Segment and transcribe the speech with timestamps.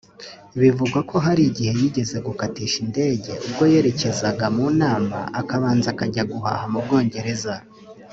[0.61, 6.79] Bivugwa ko hari igihe yigeze gukatisha indege ubwo yerekezaga mu nama akabanza akajya guhaha mu
[6.85, 7.55] Bwongereza